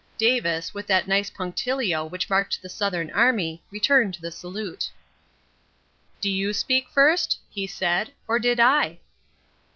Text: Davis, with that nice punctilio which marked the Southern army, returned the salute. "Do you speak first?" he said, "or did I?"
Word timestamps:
Davis, 0.17 0.73
with 0.73 0.87
that 0.87 1.07
nice 1.07 1.29
punctilio 1.29 2.03
which 2.09 2.27
marked 2.27 2.59
the 2.59 2.69
Southern 2.69 3.11
army, 3.11 3.61
returned 3.69 4.15
the 4.19 4.31
salute. 4.31 4.89
"Do 6.19 6.27
you 6.31 6.53
speak 6.53 6.89
first?" 6.89 7.37
he 7.51 7.67
said, 7.67 8.11
"or 8.27 8.39
did 8.39 8.59
I?" 8.59 8.97